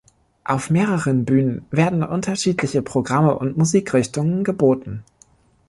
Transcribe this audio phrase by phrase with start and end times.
[0.45, 5.03] Auf mehreren Bühnen werden unterschiedliche Programme und Musikrichtungen geboten.